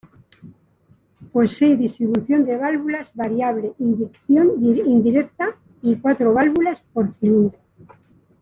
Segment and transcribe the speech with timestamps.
[1.31, 7.59] Posee distribución de válvulas variable, inyección indirecta y cuatro válvulas por cilindro.